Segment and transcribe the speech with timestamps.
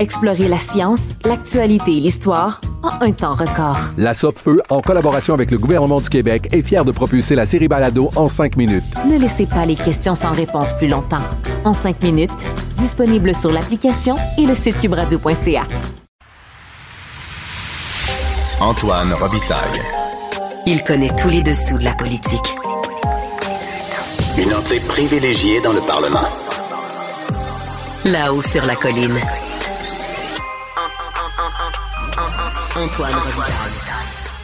[0.00, 3.76] Explorez la science, l'actualité et l'histoire en un temps record.
[3.98, 7.68] La Feu, en collaboration avec le gouvernement du Québec, est fière de propulser la série
[7.68, 8.82] Balado en 5 minutes.
[9.06, 11.22] Ne laissez pas les questions sans réponse plus longtemps.
[11.66, 12.46] En 5 minutes,
[12.78, 15.66] disponible sur l'application et le site cubradio.ca.
[18.62, 19.80] Antoine Robitaille.
[20.66, 22.56] Il connaît tous les dessous de la politique.
[24.38, 26.28] Une entrée privilégiée dans le Parlement.
[28.06, 29.20] Là-haut sur la colline.
[32.80, 33.12] Antoine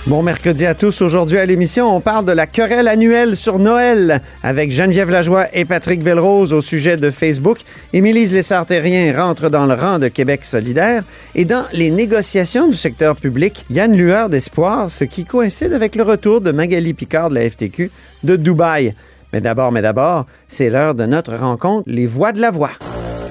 [0.06, 1.00] Bon mercredi à tous.
[1.00, 5.64] Aujourd'hui à l'émission, on parle de la querelle annuelle sur Noël avec Geneviève Lajoie et
[5.64, 7.58] Patrick Belrose au sujet de Facebook.
[7.94, 11.02] Émilie Lessard-Terrien rentre dans le rang de Québec solidaire.
[11.34, 15.24] Et dans les négociations du secteur public, il y a une lueur d'espoir, ce qui
[15.24, 17.90] coïncide avec le retour de Magali Picard de la FTQ
[18.22, 18.94] de Dubaï.
[19.32, 22.72] Mais d'abord, mais d'abord, c'est l'heure de notre rencontre, les voix de la voix.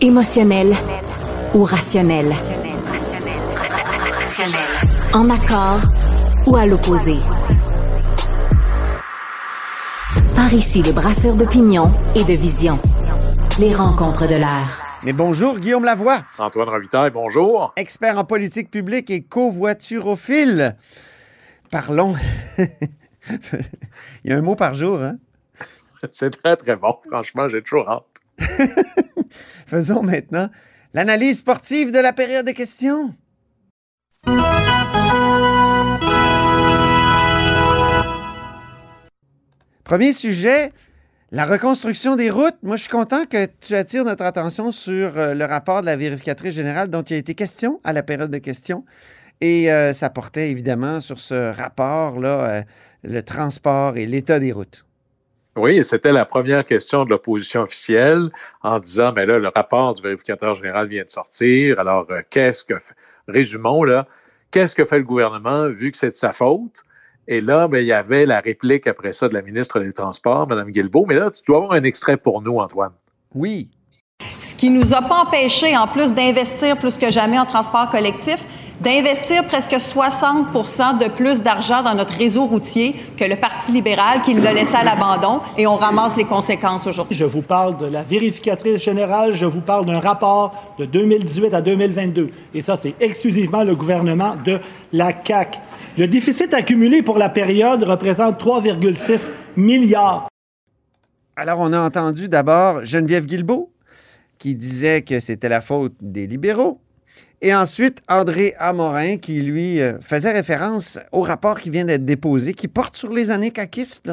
[0.02, 0.74] Émotionnel
[1.54, 2.34] ou rationnel.
[5.16, 5.80] En accord
[6.46, 7.16] ou à l'opposé.
[10.36, 12.78] Par ici, les brasseurs d'opinion et de vision.
[13.58, 14.82] Les rencontres de l'air.
[15.06, 16.26] Mais bonjour, Guillaume Lavoie.
[16.38, 17.72] Antoine Ravitaille, bonjour.
[17.78, 20.76] Expert en politique publique et covoiturophile.
[21.72, 22.16] Parlons.
[24.26, 25.16] Il y a un mot par jour, hein?
[26.12, 26.98] C'est très, très bon.
[27.10, 28.50] Franchement, j'ai toujours hâte.
[29.66, 30.50] Faisons maintenant
[30.94, 33.16] l'analyse sportive de la période de questions.
[39.86, 40.72] Premier sujet,
[41.32, 42.56] la reconstruction des routes.
[42.64, 45.96] Moi, je suis content que tu attires notre attention sur euh, le rapport de la
[45.96, 48.84] vérificatrice générale dont il a été question à la période de questions.
[49.42, 52.62] Et euh, ça portait évidemment sur ce rapport-là, euh,
[53.04, 54.88] le transport et l'état des routes.
[55.56, 58.32] Oui, c'était la première question de l'opposition officielle
[58.64, 61.80] en disant, mais là, le rapport du vérificateur général vient de sortir.
[61.80, 62.74] Alors, qu'est-ce que...
[63.28, 64.08] Résumons, là,
[64.50, 66.85] qu'est-ce que fait le gouvernement vu que c'est de sa faute?
[67.28, 70.48] Et là, ben, il y avait la réplique après ça de la ministre des Transports,
[70.48, 71.06] Mme Guilbeault.
[71.08, 72.94] Mais là, tu dois avoir un extrait pour nous, Antoine.
[73.34, 73.70] Oui.
[74.40, 78.38] Ce qui nous a pas empêché, en plus d'investir plus que jamais en transport collectif,
[78.82, 84.34] d'investir presque 60% de plus d'argent dans notre réseau routier que le Parti libéral qui
[84.34, 87.16] l'a laissé à l'abandon et on ramasse les conséquences aujourd'hui.
[87.16, 91.62] Je vous parle de la vérificatrice générale, je vous parle d'un rapport de 2018 à
[91.62, 94.60] 2022 et ça c'est exclusivement le gouvernement de
[94.94, 95.60] la CAC.
[95.98, 100.28] Le déficit accumulé pour la période représente 3,6 milliards.
[101.38, 103.72] Alors, on a entendu d'abord Geneviève Guilbeault
[104.38, 106.80] qui disait que c'était la faute des libéraux.
[107.46, 112.56] Et ensuite, André Amorin qui, lui, euh, faisait référence au rapport qui vient d'être déposé,
[112.56, 114.10] qui porte sur les années caquistes,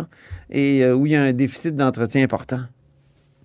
[0.50, 2.60] et euh, où il y a un déficit d'entretien important.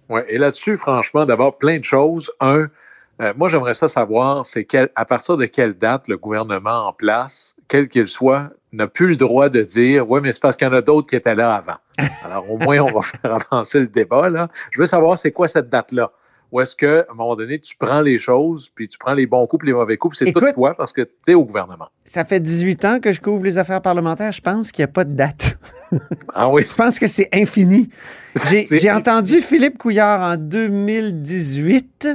[0.09, 2.29] Oui, et là-dessus, franchement, d'abord, plein de choses.
[2.41, 2.67] Un,
[3.21, 7.55] euh, moi, j'aimerais ça savoir, c'est à partir de quelle date le gouvernement en place,
[7.69, 10.69] quel qu'il soit, n'a plus le droit de dire Oui, mais c'est parce qu'il y
[10.69, 11.77] en a d'autres qui étaient là avant.
[12.25, 14.29] Alors, au moins, on va faire avancer le débat.
[14.29, 14.49] Là.
[14.71, 16.11] Je veux savoir, c'est quoi cette date-là?
[16.51, 19.45] Ou est-ce qu'à un moment donné, tu prends les choses, puis tu prends les bons
[19.47, 21.87] coups, puis les mauvais coups, c'est tout toi parce que tu es au gouvernement?
[22.05, 24.31] Ça fait 18 ans que je couvre les affaires parlementaires.
[24.31, 25.57] Je pense qu'il n'y a pas de date.
[26.33, 26.63] ah oui?
[26.65, 27.89] Je pense que c'est infini.
[28.71, 32.07] J'ai entendu Philippe Couillard en 2018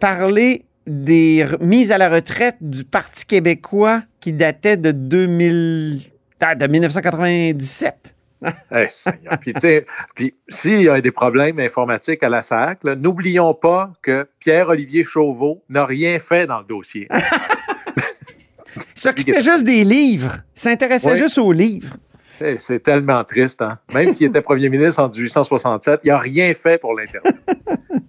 [0.00, 6.00] parler des mises à la retraite du Parti québécois qui datait de 2000,
[6.40, 8.14] ah, de 1997.
[10.14, 15.64] Puis, s'il y a des problèmes informatiques à la SAC, n'oublions pas que Pierre-Olivier Chauveau
[15.68, 17.08] n'a rien fait dans le dossier.
[17.10, 20.36] Il s'occupait juste des livres.
[20.56, 21.96] Il s'intéressait juste aux livres.
[22.58, 23.62] C'est tellement triste.
[23.62, 23.78] Hein?
[23.94, 27.34] Même s'il était premier ministre en 1867, il n'a rien fait pour l'Internet.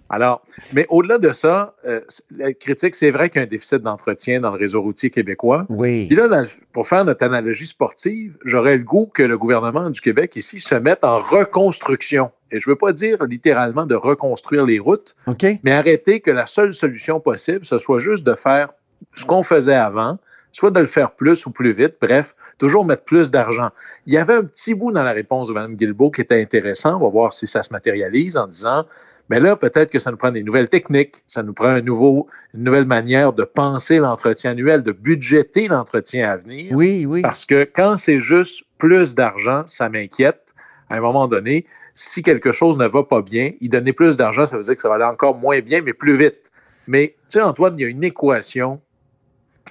[0.10, 0.42] Alors,
[0.74, 2.02] mais au-delà de ça, euh,
[2.36, 5.68] la critique, c'est vrai qu'il y a un déficit d'entretien dans le réseau routier québécois.
[5.70, 6.08] Oui.
[6.08, 10.36] Puis là, pour faire notre analogie sportive, j'aurais le goût que le gouvernement du Québec
[10.36, 12.31] ici se mette en reconstruction.
[12.52, 15.16] Et je ne veux pas dire littéralement de reconstruire les routes,
[15.64, 18.70] mais arrêter que la seule solution possible, ce soit juste de faire
[19.16, 20.18] ce qu'on faisait avant,
[20.51, 23.69] soit de le faire plus ou plus vite, bref, toujours mettre plus d'argent.
[24.06, 26.96] Il y avait un petit bout dans la réponse de Mme Guilbeault qui était intéressant,
[26.96, 28.86] on va voir si ça se matérialise en disant,
[29.30, 32.28] mais là, peut-être que ça nous prend des nouvelles techniques, ça nous prend un nouveau,
[32.56, 36.75] une nouvelle manière de penser l'entretien annuel, de budgéter l'entretien à venir.
[36.75, 37.22] Oui, oui.
[37.22, 40.42] Parce que quand c'est juste plus d'argent, ça m'inquiète.
[40.90, 44.45] À un moment donné, si quelque chose ne va pas bien, y donner plus d'argent,
[44.45, 46.50] ça veut dire que ça va aller encore moins bien, mais plus vite.
[46.88, 48.81] Mais tu sais, Antoine, il y a une équation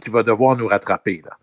[0.01, 1.23] qui va devoir nous rattraper.
[1.25, 1.37] Là.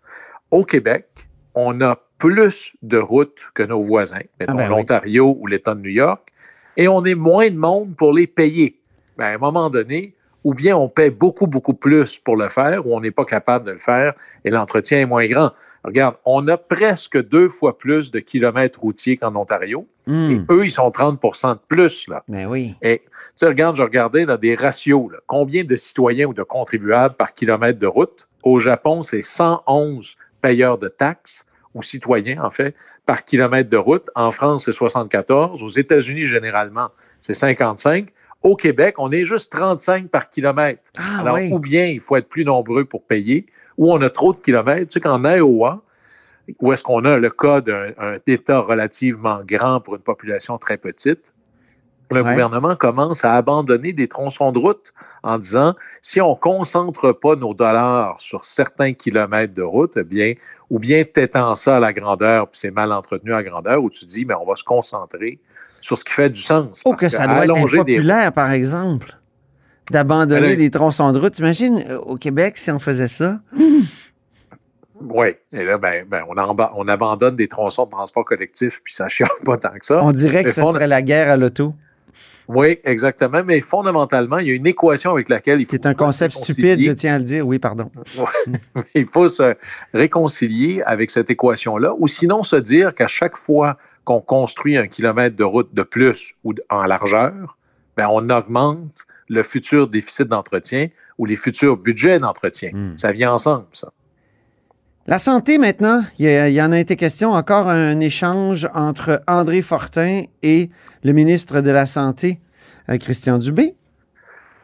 [0.50, 1.06] Au Québec,
[1.54, 4.70] on a plus de routes que nos voisins, mettons ben oui.
[4.70, 6.32] l'Ontario ou l'État de New York,
[6.76, 8.80] et on est moins de monde pour les payer.
[9.16, 10.15] Ben, à un moment donné,
[10.46, 13.66] ou bien on paie beaucoup, beaucoup plus pour le faire, ou on n'est pas capable
[13.66, 14.14] de le faire,
[14.44, 15.50] et l'entretien est moins grand.
[15.82, 20.30] Regarde, on a presque deux fois plus de kilomètres routiers qu'en Ontario, Hmm.
[20.30, 22.06] et eux, ils sont 30% de plus.
[22.06, 22.22] Là.
[22.28, 22.76] Ben oui.
[22.80, 25.10] Et tu sais, regarde, je regardais là, des ratios.
[25.10, 25.18] là.
[25.26, 28.28] Combien de citoyens ou de contribuables par kilomètre de route?
[28.44, 31.44] Au Japon, c'est 111 payeurs de taxes,
[31.74, 34.08] ou citoyens, en fait, par kilomètre de route.
[34.14, 35.60] En France, c'est 74.
[35.62, 36.88] Aux États-Unis, généralement,
[37.20, 38.06] c'est 55.
[38.42, 40.90] Au Québec, on est juste 35 par kilomètre.
[40.98, 41.48] Ah, Alors, oui.
[41.52, 43.46] ou bien il faut être plus nombreux pour payer,
[43.76, 44.86] ou on a trop de kilomètres.
[44.88, 45.82] Tu sais qu'en Iowa,
[46.60, 50.76] où est-ce qu'on a le cas d'un un État relativement grand pour une population très
[50.76, 51.32] petite,
[52.12, 52.30] le Ouais.
[52.30, 54.92] gouvernement commence à abandonner des tronçons de route
[55.24, 60.04] en disant si on ne concentre pas nos dollars sur certains kilomètres de route, eh
[60.04, 60.34] bien,
[60.70, 64.04] ou bien t'étends ça à la grandeur, puis c'est mal entretenu à grandeur, où tu
[64.04, 65.40] dis mais on va se concentrer
[65.86, 66.82] sur ce qui fait du sens.
[66.84, 69.16] Oh, que ça doit être des impopulaire, par exemple,
[69.92, 71.34] d'abandonner Ben, des tronçons de route.
[71.34, 73.38] T'imagines, euh, au Québec, si on faisait ça?
[75.00, 79.08] Oui, et là, ben, ben, on, on abandonne des tronçons de transport collectif, puis ça
[79.08, 79.98] chiale pas tant que ça.
[80.02, 81.72] On dirait que ce fond- serait la guerre à l'auto.
[82.48, 83.42] Oui, exactement.
[83.44, 85.72] Mais fondamentalement, il y a une équation avec laquelle il faut.
[85.72, 87.46] C'est un concept stupide, je tiens à le dire.
[87.46, 87.90] Oui, pardon.
[88.94, 89.56] Il faut se
[89.92, 95.36] réconcilier avec cette équation-là, ou sinon se dire qu'à chaque fois qu'on construit un kilomètre
[95.36, 97.58] de route de plus ou en largeur,
[97.96, 100.88] ben, on augmente le futur déficit d'entretien
[101.18, 102.70] ou les futurs budgets d'entretien.
[102.72, 102.96] Hmm.
[102.96, 103.92] Ça vient ensemble, ça.
[105.08, 107.32] La santé, maintenant, il y, en a été question.
[107.32, 110.70] Encore un échange entre André Fortin et
[111.04, 112.40] le ministre de la Santé,
[112.88, 113.74] euh, Christian Dubé.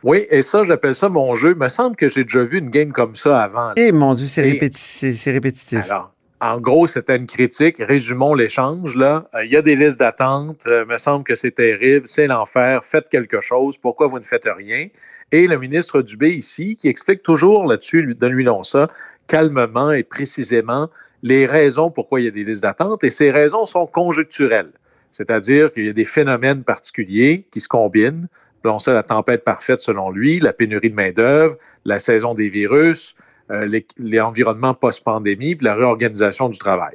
[0.02, 1.50] Oui, et ça, j'appelle ça mon jeu.
[1.50, 3.72] Il me semble que j'ai déjà vu une game comme ça avant.
[3.76, 5.78] Eh mon Dieu, c'est répéti- répétitif.
[5.88, 6.12] Alors,
[6.42, 7.76] en gros, c'était une critique.
[7.78, 8.96] Résumons l'échange.
[8.96, 10.64] Là, Euh, il y a des listes d'attente.
[10.66, 12.84] Euh, me semble que c'est terrible, c'est l'enfer.
[12.84, 13.78] Faites quelque chose.
[13.78, 14.88] Pourquoi vous ne faites rien?
[15.30, 18.88] Et le ministre Dubé ici, qui explique toujours là-dessus, lui- donc ça,
[19.28, 20.90] calmement et précisément
[21.22, 23.04] les raisons pourquoi il y a des listes d'attente.
[23.04, 24.72] Et ces raisons sont conjoncturelles,
[25.12, 28.26] c'est-à-dire qu'il y a des phénomènes particuliers qui se combinent.
[28.64, 32.48] On sait la tempête parfaite selon lui, la pénurie de main d'œuvre, la saison des
[32.48, 33.14] virus,
[33.99, 36.94] l'environnement post-pandémie, puis la réorganisation du travail.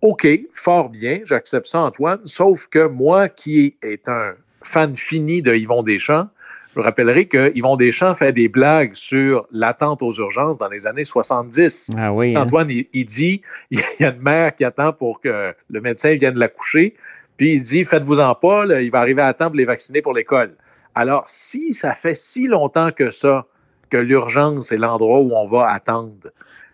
[0.00, 5.54] OK, fort bien, j'accepte ça, Antoine, sauf que moi, qui est un fan fini de
[5.54, 6.28] Yvon Deschamps,
[6.70, 10.86] je vous rappellerai que Yvon Deschamps fait des blagues sur l'attente aux urgences dans les
[10.86, 11.88] années 70.
[11.98, 12.34] Ah oui.
[12.34, 12.42] hein?
[12.42, 16.14] Antoine, il, il dit, il y a une mère qui attend pour que le médecin
[16.14, 16.94] vienne la coucher,
[17.36, 20.14] puis il dit, faites-vous-en pas, là, il va arriver à temps pour les vacciner pour
[20.14, 20.54] l'école.
[20.94, 23.46] Alors, si ça fait si longtemps que ça,
[23.92, 26.30] que l'urgence est l'endroit où on va attendre,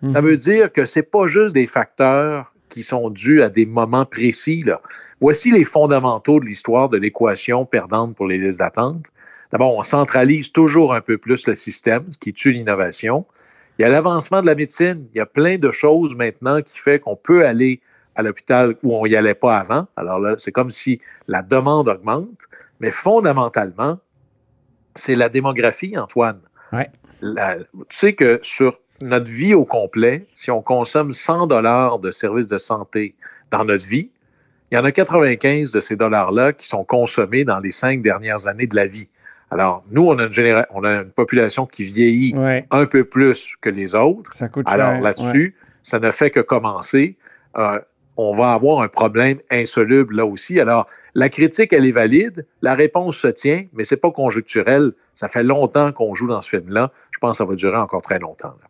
[0.07, 4.05] ça veut dire que c'est pas juste des facteurs qui sont dus à des moments
[4.05, 4.63] précis.
[4.63, 4.81] Là.
[5.21, 9.07] Voici les fondamentaux de l'histoire de l'équation perdante pour les listes d'attente.
[9.51, 13.27] D'abord, on centralise toujours un peu plus le système, ce qui tue l'innovation.
[13.79, 15.09] Il y a l'avancement de la médecine.
[15.13, 17.81] Il y a plein de choses maintenant qui fait qu'on peut aller
[18.15, 19.89] à l'hôpital où on n'y allait pas avant.
[19.97, 22.47] Alors là, c'est comme si la demande augmente.
[22.79, 23.99] Mais fondamentalement,
[24.95, 26.41] c'est la démographie, Antoine.
[26.73, 26.89] Ouais.
[27.21, 27.29] Tu
[27.91, 32.59] sais que sur notre vie au complet, si on consomme 100 dollars de services de
[32.59, 33.15] santé
[33.51, 34.11] dans notre vie,
[34.71, 38.47] il y en a 95 de ces dollars-là qui sont consommés dans les cinq dernières
[38.47, 39.09] années de la vie.
[39.51, 42.67] Alors, nous, on a une, généra- on a une population qui vieillit Ouais.
[42.71, 44.35] un peu plus que les autres.
[44.35, 47.17] Ça coûte Alors là-dessus, ça ne fait que commencer.
[47.57, 47.81] Euh,
[48.19, 50.59] on va avoir un problème insoluble là aussi.
[50.61, 54.93] Alors, la critique, elle est valide, la réponse se tient, mais c'est pas conjoncturel.
[55.15, 56.91] Ça fait longtemps qu'on joue dans ce film-là.
[57.13, 58.55] Je pense que ça va durer encore très longtemps.
[58.61, 58.69] là.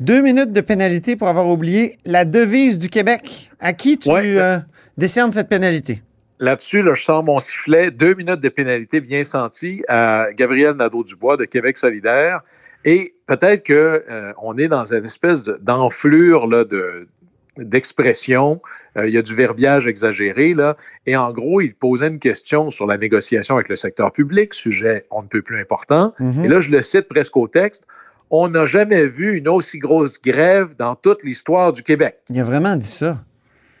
[0.00, 3.50] Deux minutes de pénalité pour avoir oublié la devise du Québec.
[3.60, 4.58] À qui tu euh,
[4.98, 6.02] décernes cette pénalité?
[6.40, 7.92] Là-dessus, là, je sens mon sifflet.
[7.92, 12.40] Deux minutes de pénalité bien sentie à Gabriel Nadeau-Dubois de Québec solidaire.
[12.84, 17.06] Et peut-être qu'on euh, est dans une espèce d'enflure de,
[17.56, 18.60] d'expression.
[18.96, 20.76] Euh, il y a du verbiage exagéré, là.
[21.06, 25.06] Et en gros, il posait une question sur la négociation avec le secteur public, sujet
[25.10, 26.14] on ne peut plus important.
[26.18, 26.44] Mhm.
[26.44, 27.86] Et là, je le cite presque au texte.
[28.30, 32.18] On n'a jamais vu une aussi grosse grève dans toute l'histoire du Québec.
[32.30, 33.18] Il a vraiment dit ça.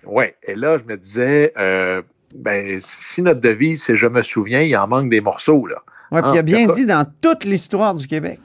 [0.04, 0.24] Oui.
[0.42, 2.02] Et là, je me disais, euh,
[2.34, 5.82] ben, si notre devise, c'est je me souviens, il en manque des morceaux, là.
[6.10, 8.38] Oui, puis il a bien dit dans toute l'histoire du Québec.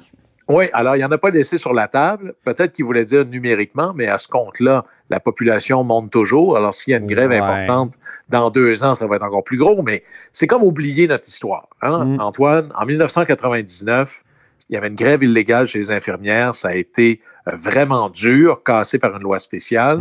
[0.50, 2.34] Oui, alors il n'y en a pas laissé sur la table.
[2.46, 6.56] Peut-être qu'il voulait dire numériquement, mais à ce compte-là, la population monte toujours.
[6.56, 7.38] Alors s'il y a une grève Ouais.
[7.40, 7.96] importante,
[8.30, 9.82] dans deux ans, ça va être encore plus gros.
[9.84, 11.68] Mais c'est comme oublier notre histoire.
[11.82, 12.22] hein, Mm.
[12.22, 14.24] Antoine, en 1999,
[14.70, 16.56] il y avait une grève illégale chez les infirmières.
[16.56, 20.00] Ça a été euh, vraiment dur, cassé par une loi spéciale.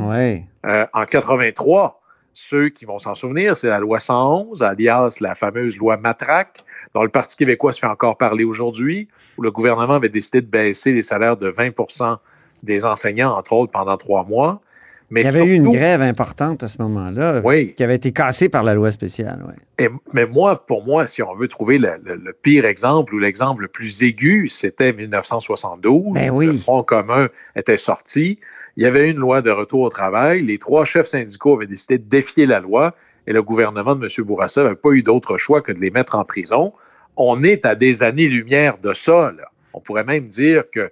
[0.65, 2.01] Euh, en 83,
[2.33, 6.65] ceux qui vont s'en souvenir, c'est la loi 111, alias la fameuse loi Matraque,
[6.97, 10.47] dont le Parti québécois se fait encore parler aujourd'hui, où le gouvernement avait décidé de
[10.47, 12.17] baisser les salaires de 20%
[12.63, 14.63] des enseignants, entre autres, pendant trois mois.
[15.11, 17.75] Mais il y avait eu une grève importante à ce moment-là Oui.
[17.75, 19.45] qui avait été cassée par la loi spéciale.
[19.47, 19.85] ouais.
[19.85, 23.19] Et- mais moi, pour moi, si on veut trouver le, le- le pire exemple ou
[23.19, 26.15] l'exemple le plus aigu, c'était 1972.
[26.15, 26.47] Ben oui.
[26.47, 28.39] Le Front commun était sorti.
[28.77, 30.43] Il y avait eu une loi de retour au travail.
[30.43, 32.95] Les trois chefs syndicaux avaient décidé de défier la loi
[33.29, 34.25] et le gouvernement de M.
[34.25, 36.73] Bourassa n'avait pas eu d'autre choix que de les mettre en prison.
[37.17, 39.33] On est à des années-lumière de ça.
[39.37, 39.51] là.
[39.73, 40.91] On pourrait même dire que,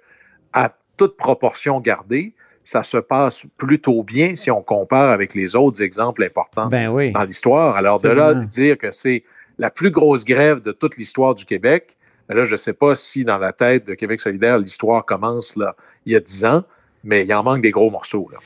[0.53, 5.83] à toute proportion gardée, ça se passe plutôt bien si on compare avec les autres
[5.83, 7.13] exemples importants Ben oui.
[7.13, 7.77] dans l'histoire.
[7.77, 9.23] Alors, de là, de dire que c'est
[9.59, 11.97] la plus grosse grève de toute l'histoire du Québec,
[12.29, 15.57] ben là, je ne sais pas si dans la tête de Québec solidaire, l'histoire commence
[15.57, 15.77] là,
[16.07, 16.65] il y a dix ans,
[17.05, 18.29] mais il en manque des gros morceaux.
[18.33, 18.39] Là.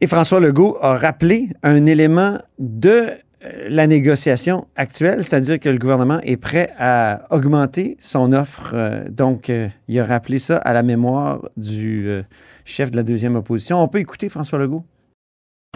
[0.00, 3.08] Et François Legault a rappelé un élément de
[3.40, 8.72] la négociation actuelle, c'est-à-dire que le gouvernement est prêt à augmenter son offre.
[8.74, 12.22] Euh, Donc, euh, il a rappelé ça à la mémoire du euh,
[12.64, 13.82] chef de la deuxième opposition.
[13.82, 14.84] On peut écouter François Legault?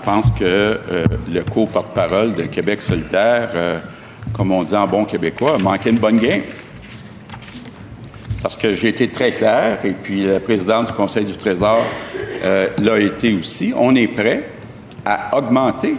[0.01, 3.79] Je pense que euh, le co-porte-parole de Québec solidaire, euh,
[4.33, 6.43] comme on dit en bon québécois, a manqué une bonne game.
[8.43, 11.81] Parce que j'ai été très clair, et puis la présidente du Conseil du Trésor
[12.43, 13.73] euh, l'a été aussi.
[13.77, 14.49] On est prêt
[15.05, 15.95] à augmenter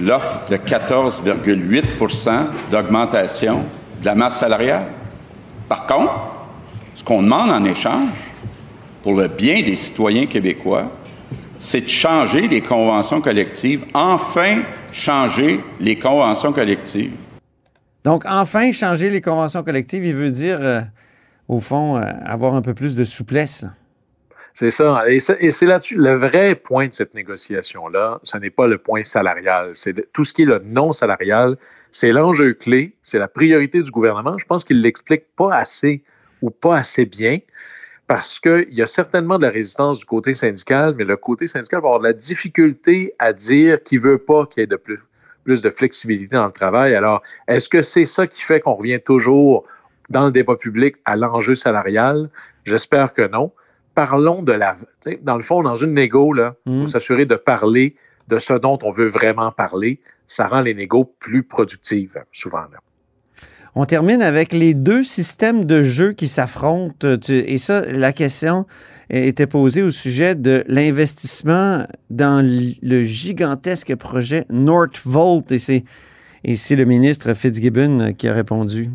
[0.00, 3.64] l'offre de 14,8% d'augmentation
[4.00, 4.86] de la masse salariale.
[5.68, 6.12] Par contre,
[6.94, 8.14] ce qu'on demande en échange,
[9.02, 10.90] pour le bien des citoyens québécois,
[11.58, 17.12] c'est de changer les conventions collectives, enfin changer les conventions collectives.
[18.02, 20.80] Donc, enfin, changer les conventions collectives, il veut dire, euh,
[21.48, 23.64] au fond, euh, avoir un peu plus de souplesse.
[24.60, 25.04] C'est ça.
[25.08, 29.70] Et c'est là-dessus, le vrai point de cette négociation-là, ce n'est pas le point salarial.
[29.72, 31.56] C'est tout ce qui est le non salarial.
[31.92, 32.94] C'est l'enjeu clé.
[33.02, 34.36] C'est la priorité du gouvernement.
[34.36, 36.04] Je pense qu'il l'explique pas assez
[36.42, 37.38] ou pas assez bien
[38.06, 41.80] parce qu'il y a certainement de la résistance du côté syndical, mais le côté syndical
[41.80, 44.76] va avoir de la difficulté à dire qu'il ne veut pas qu'il y ait de
[44.76, 45.00] plus,
[45.42, 46.94] plus de flexibilité dans le travail.
[46.94, 49.64] Alors, est-ce que c'est ça qui fait qu'on revient toujours
[50.10, 52.28] dans le débat public à l'enjeu salarial?
[52.66, 53.52] J'espère que non.
[54.04, 54.76] Parlons de la.
[55.22, 56.82] Dans le fond, dans une négo, il Mm.
[56.82, 57.96] faut s'assurer de parler
[58.28, 60.00] de ce dont on veut vraiment parler.
[60.26, 62.66] Ça rend les négos plus productives, souvent.
[62.72, 62.78] là.
[63.74, 67.06] On termine avec les deux systèmes de jeu qui s'affrontent.
[67.28, 68.64] Et ça, la question
[69.10, 72.42] était posée au sujet de l'investissement dans
[72.82, 75.52] le gigantesque projet Northvolt.
[75.52, 75.84] Et c'est,
[76.42, 78.90] et c'est le ministre Fitzgibbon qui a répondu.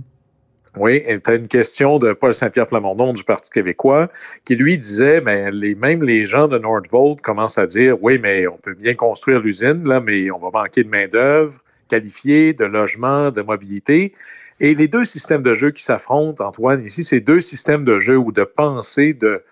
[0.77, 4.09] Oui, tu as une question de Paul Saint-Pierre Plamondon du Parti québécois
[4.43, 8.45] qui lui disait, mais les, même les gens de Nordvolt commencent à dire, oui, mais
[8.47, 13.31] on peut bien construire l'usine, là, mais on va manquer de main-d'œuvre qualifiée, de logement,
[13.31, 14.13] de mobilité.
[14.59, 18.17] Et les deux systèmes de jeu qui s'affrontent, Antoine, ici, c'est deux systèmes de jeu
[18.17, 19.43] ou de pensée de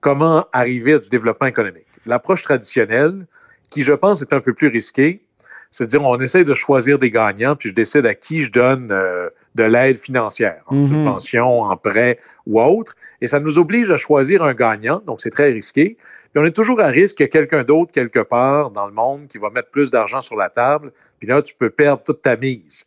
[0.00, 1.86] comment arriver à du développement économique.
[2.06, 3.26] L'approche traditionnelle,
[3.68, 5.22] qui je pense est un peu plus risquée,
[5.70, 8.50] c'est de dire on essaie de choisir des gagnants, puis je décide à qui je
[8.50, 10.86] donne euh, de l'aide financière, en Mhm.
[10.88, 12.94] subvention, en prêt ou autre.
[13.20, 15.96] Et ça nous oblige à choisir un gagnant, donc c'est très risqué.
[16.32, 18.92] Puis on est toujours à risque qu'il y ait quelqu'un d'autre quelque part dans le
[18.92, 22.22] monde qui va mettre plus d'argent sur la table, puis là, tu peux perdre toute
[22.22, 22.86] ta mise.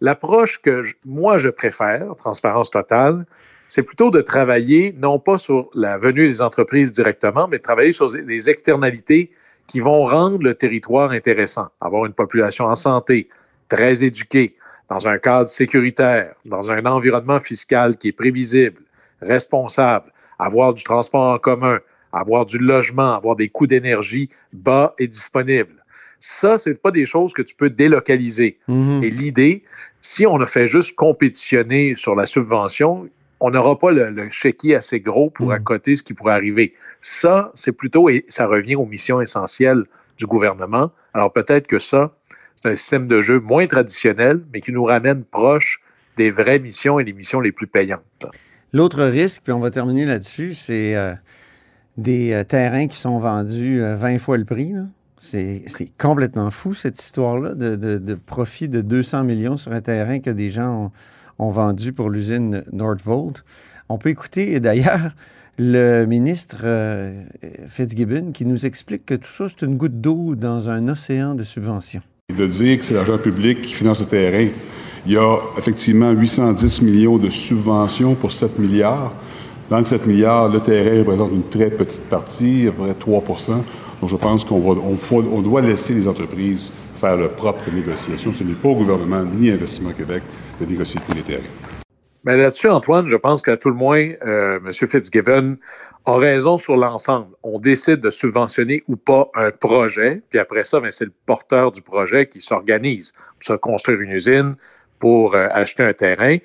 [0.00, 3.26] L'approche que je- moi je préfère, transparence totale,
[3.68, 7.92] c'est plutôt de travailler non pas sur la venue des entreprises directement, mais de travailler
[7.92, 9.30] sur des externalités
[9.70, 11.68] qui vont rendre le territoire intéressant.
[11.80, 13.28] Avoir une population en santé,
[13.68, 14.56] très éduquée,
[14.88, 18.80] dans un cadre sécuritaire, dans un environnement fiscal qui est prévisible,
[19.22, 21.78] responsable, avoir du transport en commun,
[22.12, 25.76] avoir du logement, avoir des coûts d'énergie bas et disponibles.
[26.18, 28.58] Ça, c'est pas des choses que tu peux délocaliser.
[28.66, 29.04] Mhm.
[29.04, 29.62] Et l'idée,
[30.00, 33.08] si on a fait juste compétitionner sur la subvention,
[33.38, 36.74] on n'aura pas le, le chéquier assez gros pour accoter ce qui pourrait arriver.
[37.00, 39.84] Ça, c'est plutôt, et ça revient aux missions essentielles
[40.18, 40.90] du gouvernement.
[41.14, 42.12] Alors peut-être que ça,
[42.56, 45.80] c'est un système de jeu moins traditionnel, mais qui nous ramène proche
[46.16, 48.02] des vraies missions et les missions les plus payantes.
[48.72, 51.14] L'autre risque, puis on va terminer là-dessus, c'est euh,
[51.96, 54.74] des euh, terrains qui sont vendus euh, 20 fois le prix.
[55.18, 55.64] c'est
[55.98, 60.30] complètement fou, cette histoire-là, de, de- de profit de 200 millions sur un terrain que
[60.30, 60.92] des gens
[61.38, 63.42] ont, ont vendu pour l'usine Nordvolt.
[63.92, 65.10] On peut écouter d'ailleurs
[65.58, 67.24] le ministre euh,
[67.68, 71.42] Fitzgibbon qui nous explique que tout ça, c'est une goutte d'eau dans un océan de
[71.42, 72.00] subventions.
[72.32, 74.48] De dire que c'est l'argent public qui finance le terrain.
[75.06, 79.12] Il y a effectivement 810 millions de subventions pour 7 milliards.
[79.68, 83.54] Dans le 7 milliards, le terrain représente une très petite partie, à peu près 3%
[84.00, 88.32] Donc je pense qu'on doit laisser les entreprises faire leurs propres négociations.
[88.32, 90.22] Ce n'est pas au gouvernement ni à Investissement Québec
[90.60, 91.59] de négocier tous les terrains.
[92.24, 94.72] Mais là-dessus, Antoine, je pense qu'à tout le moins, euh, M.
[94.72, 95.56] Fitzgibbon
[96.06, 97.34] a raison sur l'ensemble.
[97.42, 101.72] On décide de subventionner ou pas un projet, puis après ça, ben, c'est le porteur
[101.72, 104.56] du projet qui s'organise pour se construire une usine,
[104.98, 106.36] pour euh, acheter un terrain.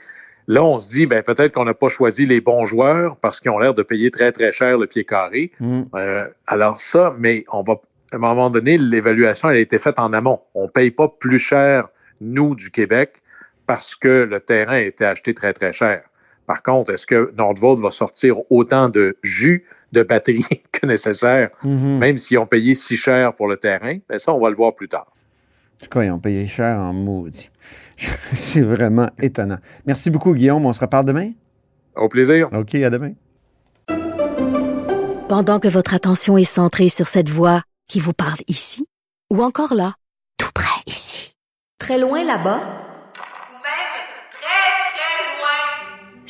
[0.48, 3.52] Là, on se dit, ben, peut-être qu'on n'a pas choisi les bons joueurs parce qu'ils
[3.52, 5.52] ont l'air de payer très, très cher le pied carré.
[5.96, 7.74] Euh, alors ça, mais on va,
[8.12, 10.42] à un moment donné, l'évaluation, elle a été faite en amont.
[10.54, 11.88] On ne paye pas plus cher,
[12.22, 13.22] nous, du Québec,
[13.68, 16.04] parce que le terrain a été acheté très, très cher.
[16.46, 21.98] Par contre, est-ce que Nordvolt va sortir autant de jus de batterie que nécessaire, Mhm.
[21.98, 23.98] même s'ils ont payé si cher pour le terrain?
[24.10, 25.08] Mais ça, on va le voir plus tard.
[25.82, 27.50] En tout cas, ils ont payé cher en maudit.
[27.98, 29.58] C'est vraiment étonnant.
[29.86, 30.66] Merci beaucoup, Guillaume.
[30.66, 31.32] On se reparle demain?
[31.96, 32.50] Au plaisir.
[32.54, 33.14] OK, à demain.
[35.28, 38.86] Pendant que votre attention est centrée sur cette voix qui vous parle ici,
[39.34, 39.96] ou encore là,
[40.38, 41.34] tout près ici,
[41.80, 42.60] très loin là-bas,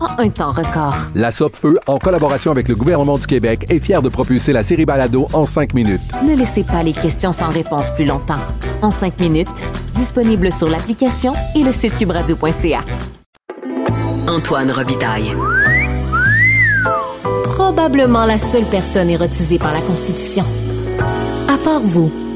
[0.00, 0.94] en un temps record.
[1.14, 4.84] La Feu, en collaboration avec le gouvernement du Québec, est fière de propulser la série
[4.84, 6.00] Balado en cinq minutes.
[6.26, 8.40] Ne laissez pas les questions sans réponse plus longtemps.
[8.82, 12.84] En cinq minutes, disponible sur l'application et le site cubradio.ca.
[14.28, 15.32] Antoine Robitaille.
[17.44, 20.44] Probablement la seule personne érotisée par la Constitution.
[21.48, 22.27] À part vous.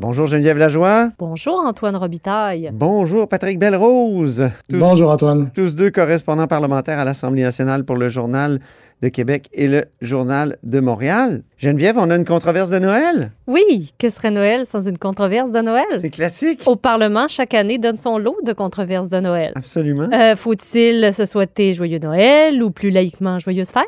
[0.00, 1.10] Bonjour Geneviève Lajoie.
[1.18, 2.70] Bonjour Antoine Robitaille.
[2.72, 4.48] Bonjour Patrick Belrose.
[4.68, 5.50] Tous- Bonjour Antoine.
[5.54, 8.60] Tous deux correspondants parlementaires à l'Assemblée nationale pour le Journal
[9.02, 11.42] de Québec et le Journal de Montréal.
[11.58, 13.30] Geneviève, on a une controverse de Noël.
[13.46, 15.84] Oui, que serait Noël sans une controverse de Noël?
[16.00, 16.62] C'est classique.
[16.66, 19.52] Au Parlement, chaque année, donne son lot de controverses de Noël.
[19.54, 20.08] Absolument.
[20.12, 23.84] Euh, Faut-il se souhaiter joyeux Noël ou plus laïquement joyeuse fête?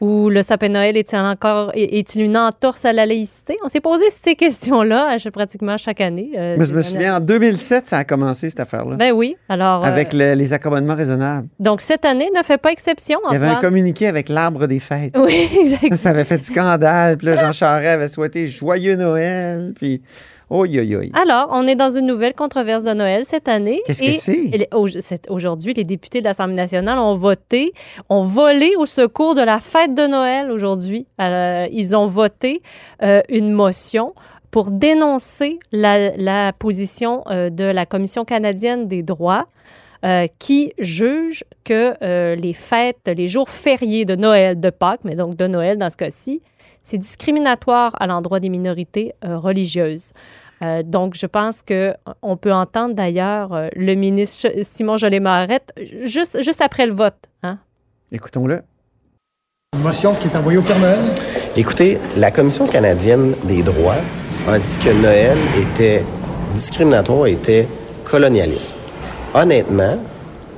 [0.00, 3.56] Ou le sapin de Noël est-il encore est-il une entorse à la laïcité?
[3.64, 6.32] On s'est posé ces questions-là à- pratiquement chaque année.
[6.36, 8.96] euh, Mais je me souviens, en 2007, ça a commencé cette affaire-là.
[8.96, 9.36] Ben oui.
[9.48, 11.48] Alors, euh, avec le- les accommodements raisonnables.
[11.58, 13.18] donc cette année ne fait pas exception.
[13.30, 15.14] Il y avait un communiqué avec l'arbre des fêtes.
[15.16, 15.96] Oui, exactement.
[15.96, 17.16] Ça avait fait du scandale.
[17.16, 19.72] Puis là, Jean Charest avait souhaité joyeux Noël.
[19.76, 20.02] Puis,
[20.50, 21.10] oi, oi, oi.
[21.14, 23.80] Alors, on est dans une nouvelle controverse de Noël cette année.
[23.86, 25.30] Qu'est-ce que Et c'est?
[25.30, 27.72] Aujourd'hui, les députés de l'Assemblée nationale ont voté,
[28.08, 31.06] ont volé au secours de la fête de Noël aujourd'hui.
[31.20, 32.62] Euh, ils ont voté
[33.02, 34.14] euh, une motion
[34.50, 39.46] pour dénoncer la, la position euh, de la Commission canadienne des droits.
[40.04, 41.94] euh, qui juge que
[42.36, 45.96] les fêtes, les jours fériés de Noël, de Pâques, mais donc de Noël dans ce
[45.96, 46.42] cas-ci,
[46.86, 50.12] c'est discriminatoire à l'endroit des minorités euh, religieuses.
[50.62, 55.72] Euh, donc, je pense que on peut entendre d'ailleurs euh, le ministre Simon Jolet-Marette
[56.02, 57.18] juste, juste après le vote.
[57.42, 57.58] Hein?
[58.12, 58.62] Écoutons-le.
[59.74, 61.00] Une motion qui est envoyée au Père Noël.
[61.56, 63.96] Écoutez, la Commission canadienne des droits
[64.46, 66.04] a dit que Noël était
[66.54, 67.66] discriminatoire, était
[68.04, 68.76] colonialisme.
[69.34, 69.98] Honnêtement,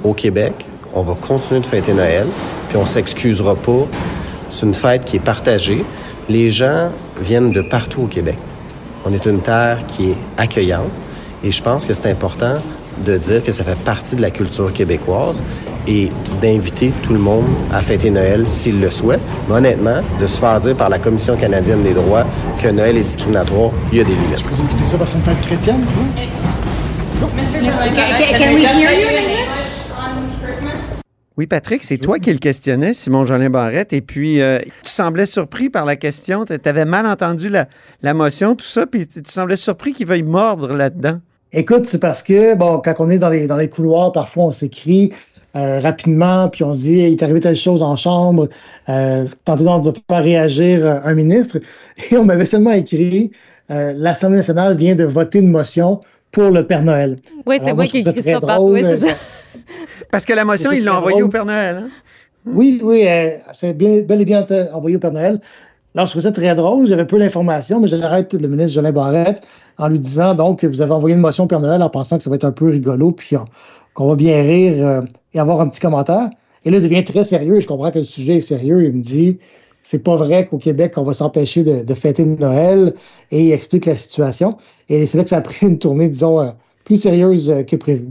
[0.05, 0.53] au Québec,
[0.93, 2.27] on va continuer de fêter Noël,
[2.69, 3.87] puis on s'excusera pas.
[4.51, 5.85] C'est une fête qui est partagée.
[6.29, 8.37] Les gens viennent de partout au Québec.
[9.07, 10.91] On est une terre qui est accueillante
[11.43, 12.57] et je pense que c'est important
[13.07, 15.43] de dire que ça fait partie de la culture québécoise
[15.87, 16.11] et
[16.43, 19.21] d'inviter tout le monde à fêter Noël s'il le souhaite.
[19.49, 22.27] Mais honnêtement, de se faire dire par la Commission canadienne des droits
[22.61, 24.41] que Noël est discriminatoire, il y a des limites.
[24.41, 25.95] Je présume que c'est ça parce que c'est une fête chrétienne, c'est
[31.39, 33.93] Oui, Patrick, c'est toi qui le questionnais, Simon Jolin Barrette.
[33.93, 36.45] Et puis, euh, tu semblais surpris par la question.
[36.45, 37.69] Tu avais mal entendu la,
[38.03, 41.21] la motion, tout ça, puis tu semblais surpris qu'il veuille mordre là-dedans.
[41.53, 44.51] Écoute, c'est parce que, bon, quand on est dans les, dans les couloirs, parfois on
[44.51, 45.13] s'écrit
[45.57, 48.49] euh, rapidement, puis on se dit, il est arrivé telle chose en chambre,
[48.89, 51.59] euh, tenter de faire réagir euh, un ministre.
[52.11, 53.31] Et on m'avait seulement écrit,
[53.71, 56.01] euh, l'Assemblée nationale vient de voter une motion
[56.33, 57.17] pour le Père Noël.
[57.47, 58.61] Oui, c'est moi qui ai écrit ça.
[58.61, 59.15] Oui, c'est ça.
[60.11, 61.29] Parce que la motion, l'ont très envoyée au.
[61.29, 61.77] Père Noël.
[61.85, 61.89] hein?
[62.47, 65.41] Oui, oui, euh, c'est bien, bel et bien envoyé au Père Noël.
[65.95, 66.87] Alors, je trouvais ça très drôle.
[66.87, 69.43] J'avais peu d'informations, mais j'arrête le ministre Jolin Barrette
[69.79, 72.17] en lui disant donc que vous avez envoyé une motion au Père Noël en pensant
[72.17, 73.45] que ça va être un peu rigolo, puis on-
[73.95, 75.03] qu'on va bien rire euh,
[75.35, 76.31] et avoir un petit commentaire.
[76.65, 77.59] Et là, il devient très sérieux.
[77.61, 78.85] Je comprends que le sujet est sérieux.
[78.85, 79.39] Il me dit
[79.83, 82.95] c'est pas vrai qu'au Québec, on va s'empêcher de, de fêter Noël
[83.31, 84.57] et il explique la situation.
[84.89, 86.51] Et c'est là que ça a pris une tournée, disons, euh,
[86.85, 88.09] plus sérieuse que prévu.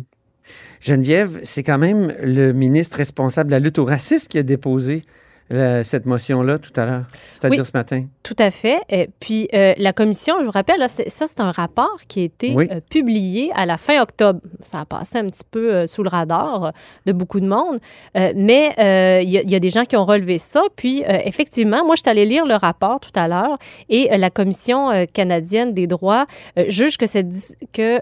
[0.81, 5.03] Geneviève, c'est quand même le ministre responsable de la lutte au racisme qui a déposé
[5.51, 7.65] euh, cette motion-là tout à l'heure, c'est-à-dire Oui.
[7.65, 8.05] ce matin?
[8.23, 8.79] Tout à fait.
[8.91, 12.23] Euh, puis euh, la commission, je vous rappelle, là, ça, c'est un rapport qui a
[12.23, 12.67] été Oui.
[12.71, 14.41] euh, publié à la fin octobre.
[14.61, 16.73] Ça a passé un petit peu sous le radar
[17.05, 17.79] de beaucoup de monde,
[18.15, 18.73] mais
[19.23, 20.61] il y, a- il y a des gens qui ont relevé ça.
[20.75, 23.57] Puis effectivement, moi, je suis allée lire le rapport tout à l'heure
[23.89, 26.25] et la Commission canadienne des droits
[26.67, 27.99] juge que c'est dis- que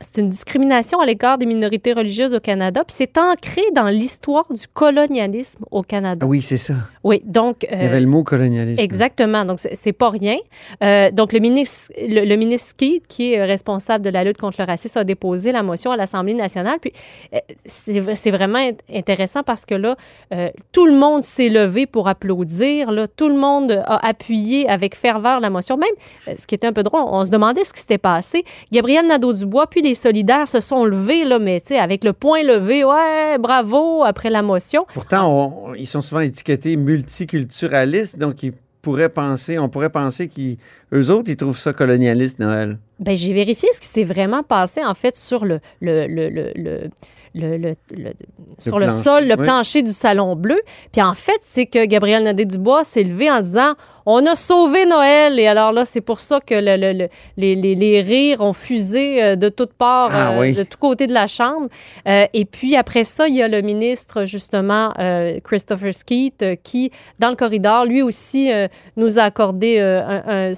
[0.00, 2.82] c'est une discrimination à l'égard des minorités religieuses au Canada.
[2.86, 6.26] Puis c'est ancré dans l'histoire du colonialisme au Canada.
[6.26, 6.74] Oui, c'est ça.
[7.02, 7.66] Oui, donc...
[7.70, 8.80] Il y avait euh, le mot colonialisme.
[8.80, 9.44] Exactement.
[9.44, 10.36] Donc, c'est- pas rien.
[10.82, 14.56] Euh, donc, le ministre, le, le ministre Keith, qui est responsable de la lutte contre
[14.60, 16.78] le racisme, a déposé la motion à l'Assemblée nationale.
[16.80, 16.92] Puis,
[17.34, 19.96] euh, c'est vraiment int- intéressant parce que là,
[20.32, 22.90] euh, tout le monde s'est levé pour applaudir.
[22.90, 25.76] Là, tout le monde a appuyé avec ferveur la motion.
[25.76, 25.88] Même,
[26.28, 28.44] euh, ce qui était un peu drôle, on se demandait ce qui s'était passé.
[28.72, 32.42] Gabriel Nadeau-Dubois, puis les solidaires se sont levés, là, mais tu sais, avec le poing
[32.42, 34.86] levé, ouais, bravo, après la motion.
[34.92, 41.08] Pourtant, on- ils sont souvent étiquetés multiculturalistes, donc ils pourraient penser, on pourrait penser qu'eux
[41.10, 42.78] autres, ils trouvent ça colonialiste, Noël.
[43.00, 46.90] Ben, j'ai vérifié ce qui s'est vraiment passé, en fait, sur le, le, le, le,
[47.34, 48.12] le- le- le- le-
[48.58, 49.42] sur le sol, le oui.
[49.44, 50.60] plancher du Salon Bleu.
[50.92, 53.72] Puis en fait, c'est que Gabriel Nadeau-Dubois s'est levé en disant
[54.06, 57.54] «On a sauvé Noël!» Et alors là, c'est pour ça que le- le- le- les,
[57.56, 60.52] les- les rires ont fusé euh, de toutes parts, Ah euh, oui.
[60.52, 61.68] de tous côtés de la Chambre.
[62.06, 66.92] Euh, et puis après ça, il y a le ministre, justement, euh, Christopher Skeet, qui,
[67.18, 68.50] dans le corridor, lui aussi
[68.96, 70.52] nous a accordé un,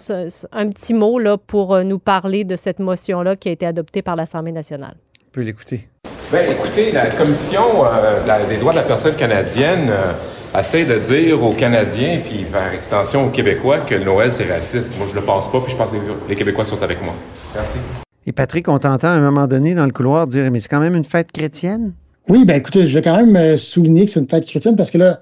[0.71, 4.53] petit mot là, pour nous parler de cette motion-là qui a été adoptée par l'Assemblée
[4.53, 4.97] nationale.
[5.27, 5.89] On peut l'écouter.
[6.31, 10.99] Bien, écoutez, la Commission euh, la- des droits de la personne canadienne euh, essaie de
[10.99, 14.91] dire aux Canadiens, puis par extension aux Québécois, que Noël, c'est raciste.
[14.99, 15.97] Moi, je le pense pas, puis je pense que
[16.29, 17.15] les Québécois sont avec moi.
[17.55, 17.79] Merci.
[18.27, 20.81] Et Patrick, on t'entend à un moment donné dans le couloir dire Mais c'est quand
[20.81, 21.93] même une fête chrétienne?
[22.29, 24.91] Oui, ben écoutez, je vais quand même euh, souligner que c'est une fête chrétienne parce
[24.91, 25.21] que là,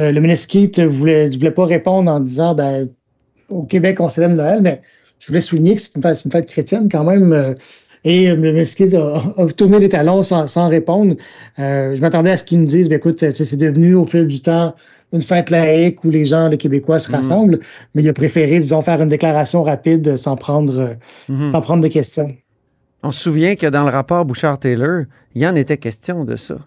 [0.00, 2.88] euh, le ministre Keith voulait, voulait pas répondre en disant ben
[3.50, 4.82] au Québec, on célèbre Noël, mais
[5.20, 7.54] je voulais souligner que c'est une fête, c'est une fête chrétienne quand même.
[8.04, 11.14] Et euh, Keith a, a tourné les talons sans, sans répondre.
[11.58, 14.40] Euh, je m'attendais à ce qu'il me dise ben écoute, c'est devenu au fil du
[14.40, 14.74] temps
[15.12, 17.16] une fête laïque où les gens, les Québécois se Mhm.
[17.16, 17.58] rassemblent,
[17.94, 20.94] mais il a préféré, disons, faire une déclaration rapide sans prendre, euh,
[21.28, 21.50] Mhm.
[21.52, 22.32] sans prendre de questions.
[23.02, 26.58] On se souvient que dans le rapport Bouchard-Taylor, il y en était question de ça.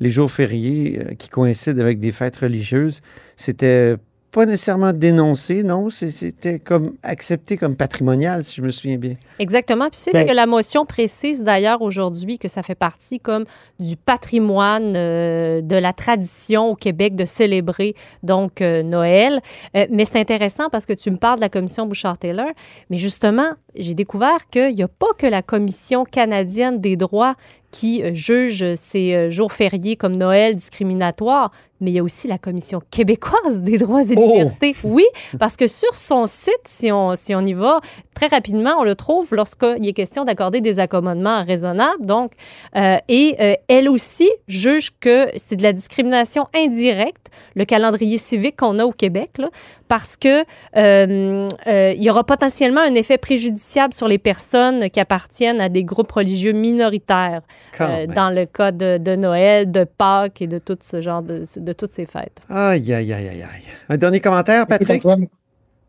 [0.00, 3.00] Les jours fériés qui coïncident avec des fêtes religieuses,
[3.36, 3.96] c'était
[4.38, 9.14] pas nécessairement dénoncé, non, c'était comme accepté comme patrimonial, si je me souviens bien.
[9.40, 9.88] Exactement.
[9.90, 13.46] Puis c'est Ben- ce que la motion précise d'ailleurs aujourd'hui, que ça fait partie comme
[13.80, 19.40] du patrimoine, euh, de la tradition au Québec de célébrer donc euh, Noël.
[19.76, 22.52] Euh, mais c'est intéressant parce que tu me parles de la commission Bouchard-Taylor,
[22.90, 27.34] mais justement, j'ai découvert qu'il n'y a pas que la commission canadienne des droits
[27.70, 31.50] qui euh, juge ces euh, jours fériés comme Noël discriminatoires,
[31.80, 34.74] mais il y a aussi la Commission québécoise des droits et libertés.
[34.82, 35.04] Oui,
[35.38, 37.80] parce que sur son site, si on, si on y va,
[38.14, 42.04] très rapidement, on le trouve lorsqu'il est question d'accorder des accommodements raisonnables.
[42.04, 42.32] Donc,
[42.76, 48.56] euh, et euh, elle aussi juge que c'est de la discrimination indirecte, le calendrier civique
[48.56, 49.50] qu'on a au Québec, là,
[49.88, 50.44] parce que
[50.76, 55.68] euh, euh, il y aura potentiellement un effet préjudiciable sur les personnes qui appartiennent à
[55.68, 57.42] des groupes religieux minoritaires
[57.80, 61.42] euh, dans le cas de, de Noël, de Pâques et de tout ce genre de,
[61.56, 62.40] de toutes ces fêtes.
[62.48, 63.62] Aïe, aïe, aïe, aïe, aïe.
[63.88, 65.02] Un dernier commentaire, Patrick?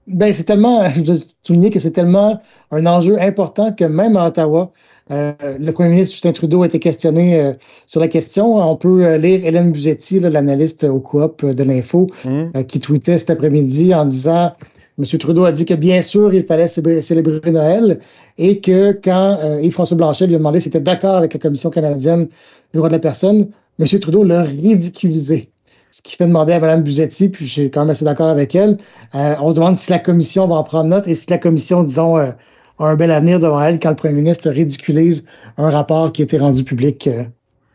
[0.07, 4.27] Ben, c'est tellement, je veux souligner que c'est tellement un enjeu important que même à
[4.27, 4.71] Ottawa,
[5.11, 7.53] euh, le premier ministre Justin Trudeau a été questionné euh,
[7.87, 8.57] sur la question.
[8.57, 13.31] On peut euh, lire Hélène Buzetti, l'analyste au coop de l'info, euh, qui tweetait cet
[13.31, 14.53] après-midi en disant
[14.99, 15.05] M.
[15.05, 17.99] Trudeau a dit que bien sûr, il fallait célébrer, Noël
[18.37, 22.25] et que quand Yves-François Blanchet lui a demandé s'il était d'accord avec la Commission canadienne
[22.73, 23.47] des droits de la personne,
[23.79, 23.99] M.
[23.99, 25.49] Trudeau l'a ridiculisé.
[25.91, 28.53] Ce qui fait demander à Mme Buzetti, puis je suis quand même assez d'accord avec
[28.53, 28.77] elle,
[29.15, 31.83] euh, on se demande si la commission va en prendre note et si la commission,
[31.83, 32.31] disons, euh,
[32.77, 35.25] a un bel avenir devant elle quand le premier ministre ridiculise
[35.57, 37.23] un rapport qui a été rendu public euh,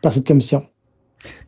[0.01, 0.65] par cette commission.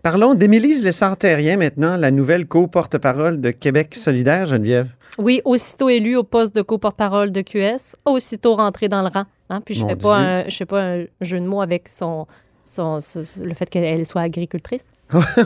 [0.02, 4.90] Parlons d'Émilise Lessard-Terrien maintenant, la nouvelle co-porte-parole de Québec solidaire, Geneviève.
[5.18, 9.24] Oui, aussitôt élu au poste de co-porte-parole de QS, aussitôt rentré dans le rang.
[9.50, 9.62] Hein?
[9.62, 12.28] Puis je Mon fais pas un, je fais pas un jeu de mots avec son,
[12.64, 13.00] son,
[13.42, 14.92] le fait qu'elle soit agricultrice.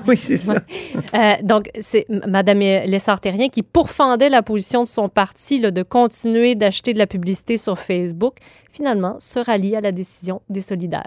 [0.08, 0.56] Oui, c'est ça.
[1.13, 6.93] Euh, donc, c'est Mme Lessard-Terrien qui pourfendait la position de son parti de continuer d'acheter
[6.93, 8.36] de la publicité sur Facebook,
[8.71, 11.04] finalement se rallie à la décision des solidaires.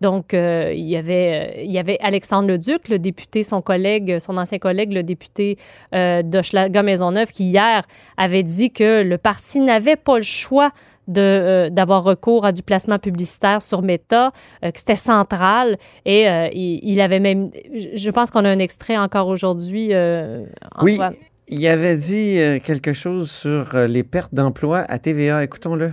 [0.00, 4.38] Donc, euh, il, y avait, euh, il y Alexandre Leduc, le député, son collègue, son
[4.38, 5.58] ancien collègue, le député
[5.94, 7.82] euh, d'Hochelaga-Maisonneuve, qui hier
[8.16, 10.70] avait dit que le parti n'avait pas le choix
[11.10, 14.32] de, euh, d'avoir recours à du placement publicitaire sur Meta,
[14.64, 15.76] euh, que c'était central.
[16.04, 17.50] Et euh, il, il avait même.
[17.94, 19.88] Je pense qu'on a un extrait encore aujourd'hui.
[19.92, 20.44] euh,
[20.82, 21.14] Oui, Antoine.
[21.48, 25.44] il avait dit quelque chose sur les pertes d'emploi à TVA.
[25.44, 25.92] Écoutons-le.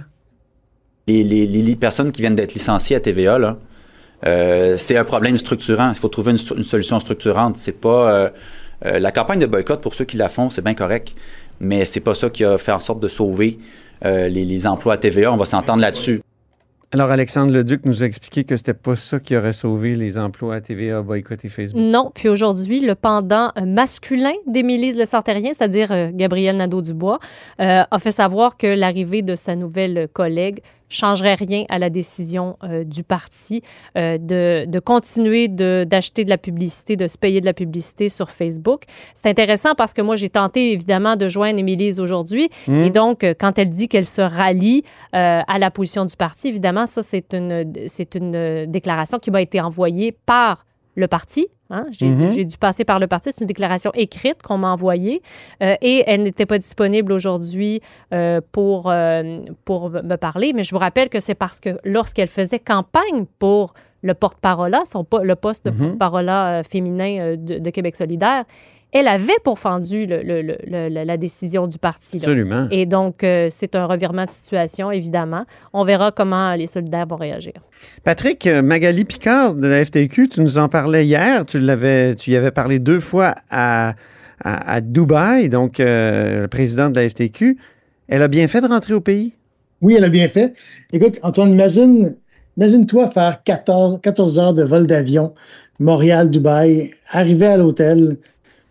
[1.08, 3.58] Les, les- les personnes qui viennent d'être licenciées à TVA, là,
[4.26, 5.90] euh, c'est un problème structurant.
[5.90, 7.56] Il faut trouver une, solution structurante.
[7.56, 8.30] C'est pas euh,
[8.86, 11.16] euh, la campagne de boycott pour ceux qui la font, c'est bien correct,
[11.60, 13.64] mais c'est pas ça qui a fait en sorte de sauver euh,
[14.04, 15.32] les, les emplois à TVA.
[15.32, 16.22] On va s'entendre là-dessus.
[16.94, 20.56] Alors, Alexandre Leduc nous a expliqué que c'était pas ça qui aurait sauvé les emplois
[20.56, 21.84] à TVA, boycotté Facebook.
[21.84, 27.20] Non, puis aujourd'hui, le pendant euh, masculin d'Émilie Lessard-Terrien, c'est-à-dire euh, Gabriel Nadeau-Dubois,
[27.60, 32.58] euh, a fait savoir que l'arrivée de sa nouvelle collègue changerait rien à la décision
[32.64, 33.62] euh, du parti
[33.98, 38.32] euh, de, de continuer d'acheter de, la publicité, de se payer de la publicité sur
[38.32, 38.84] Facebook.
[39.14, 42.50] C'est intéressant parce que moi, j'ai tenté évidemment de joindre Émilie aujourd'hui.
[42.68, 42.82] Mm.
[42.84, 44.84] Et donc, euh, quand elle dit qu'elle se rallie
[45.16, 47.74] euh, à la position du parti, évidemment, ça, c'est une,
[48.16, 51.48] une déclaration qui m'a été envoyée par le parti.
[51.70, 51.86] Hein?
[51.92, 52.30] J'ai Mhm.
[52.30, 53.32] j'ai dû passer par le parti.
[53.32, 55.22] C'est une déclaration écrite qu'on m'a envoyée.
[55.62, 57.82] Euh, et elle n'était pas disponible aujourd'hui
[58.14, 60.54] euh, pour, euh, pour me parler.
[60.54, 64.72] Mais je vous rappelle que c'est parce que lorsqu'elle faisait campagne pour le porte-parole,
[65.24, 65.78] le poste de Mhm.
[65.98, 68.44] porte-parole féminin de, de Québec solidaire,
[68.94, 70.58] elle avait pourfendu le- le- le-
[70.90, 72.18] le- la- décision du parti.
[72.18, 72.24] là.
[72.24, 72.68] Absolument.
[72.72, 75.46] Et donc, euh, c'est un revirement de situation, évidemment.
[75.74, 77.54] On verra comment les solidaires vont réagir.
[78.04, 81.46] Patrick, euh, Magali Picard de la FTQ, tu nous en parlais hier.
[81.46, 83.94] Tu, l'avais, tu y avais parlé deux fois à,
[84.44, 87.58] à, à Dubaï, donc euh, le président de la FTQ.
[88.08, 89.34] Elle a bien fait de rentrer au pays?
[89.82, 90.54] Oui, elle a bien fait.
[90.94, 92.16] Écoute, Antoine, imagine,
[92.58, 95.34] imagine-toi faire 14, 14 heures de vol d'avion,
[95.80, 98.18] Montréal-Dubaï, arriver à l'hôtel,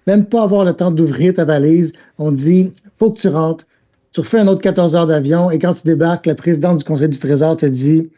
[0.07, 1.93] même pas avoir le temps d'ouvrir ta valise.
[2.19, 3.67] On dit, faut que tu rentres.
[4.13, 7.09] Tu refais un autre 14 heures d'avion et quand tu débarques, la présidente du Conseil
[7.09, 8.09] du Trésor te dit,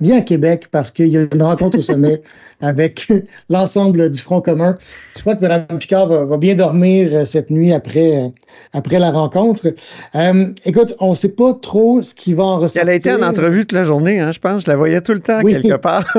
[0.00, 2.22] viens à Québec parce qu'il y a une rencontre au sommet
[2.60, 3.12] avec
[3.48, 4.76] l'ensemble du Front commun.
[5.16, 8.28] Je crois que Mme Picard va, va bien dormir euh, cette nuit après, euh,
[8.72, 9.74] après la rencontre.
[10.14, 12.82] Euh, écoute, on ne sait pas trop ce qui va en ressortir.
[12.82, 14.62] Elle a été en entrevue toute la journée, hein, je pense.
[14.64, 15.52] Je la voyais tout le temps, Oui.
[15.52, 16.04] quelque part.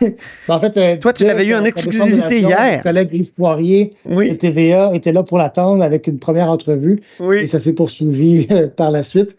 [0.00, 2.76] Ben, en fait, euh, Toi, tu l'avais eu en exclusivité hier.
[2.76, 7.00] Mon collègue Yves Poirier de TVA était là pour l'attendre avec une première entrevue.
[7.34, 9.36] Et ça s'est poursuivi euh, par la suite.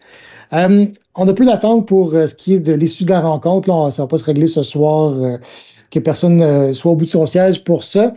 [0.52, 3.68] Euh, on a pu l'attendre pour euh, ce qui est de l'issue de la rencontre.
[3.68, 5.36] Là, on- ça va pas se régler ce soir, euh,
[5.90, 8.12] que personne euh, soit au bout de son siège pour ça.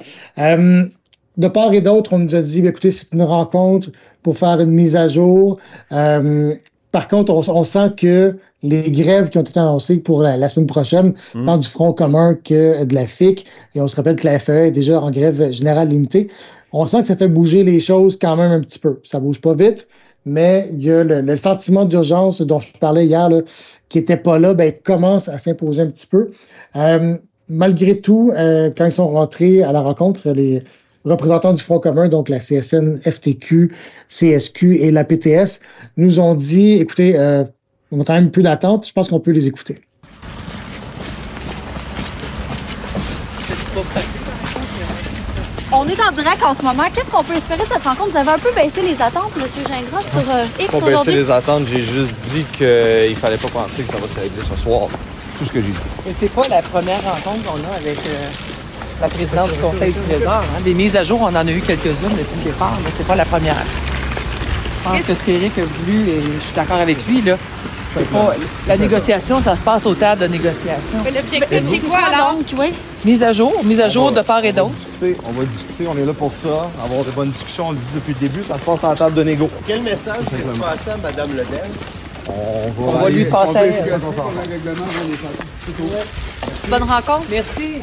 [1.38, 3.90] De part et d'autre, on nous a dit, ben, écoutez, c'est une rencontre
[4.22, 5.58] pour faire une mise à jour.
[6.92, 10.48] Par contre, on, on sent que les grèves qui ont été annoncées pour la, la
[10.48, 11.14] semaine prochaine,
[11.46, 14.52] tant du Front commun que de la FIC, et on se rappelle que la FE
[14.68, 16.30] est déjà en grève générale limitée,
[16.72, 19.00] on sent que ça fait bouger les choses quand même un petit peu.
[19.04, 19.88] Ça bouge pas vite,
[20.26, 23.42] mais il y a le, le sentiment d'urgence dont je parlais hier, là,
[23.90, 26.32] qui n'était pas là, ben, commence à s'imposer un petit peu.
[26.76, 27.18] Euh,
[27.50, 30.64] malgré tout, euh, quand ils sont rentrés à la rencontre, les
[31.06, 33.72] représentants du Front commun, donc la CSN, FTQ,
[34.08, 35.60] CSQ et la PTS,
[35.98, 37.44] nous ont dit, écoutez, euh,
[37.92, 38.88] On a quand même plus d'attente.
[38.88, 39.80] Je pense qu'on peut les écouter.
[45.84, 46.84] On est en direct en ce moment.
[46.96, 48.12] Qu'est-ce qu'on peut espérer de cette rencontre?
[48.12, 49.44] Vous avez un peu baissé les attentes, M.
[49.68, 51.16] Gingras, sur euh, X aujourd'hui?
[51.16, 54.62] les attentes, j'ai juste dit qu'il fallait pas penser que ça va se régler ce
[54.62, 54.88] soir.
[55.38, 55.78] Tout ce que j'ai dit.
[56.08, 58.30] Et c'est pas la première rencontre qu'on a avec euh,
[59.02, 60.32] la présidente du Conseil du Trésor.
[60.36, 60.62] hein.
[60.64, 63.16] Des mises à jour, on en a eu quelques-unes depuis le départ, mais c'est pas
[63.16, 63.58] la première.
[63.58, 67.38] Je pense que ce qu'Éric a voulu, et je suis d'accord avec lui, là,
[68.68, 71.00] la négociation, ça se passe aux tables de négociation.
[71.04, 72.38] Mais l'objectif, c'est quoi, alors?
[72.58, 72.74] Oui.
[73.06, 74.72] Mise à jour, mise à jour de part et d'autre.
[74.72, 77.78] Discuter, On va discuter, on est là pour ça, avoir de bonnes discussions, on le
[77.78, 79.50] dit depuis le début, ça se passe en table de négo.
[79.68, 81.70] Quel message vous passez à Mme Lebel?
[82.30, 83.98] On On va lui passer à.
[86.70, 87.24] Bonne rencontre.
[87.30, 87.82] Merci.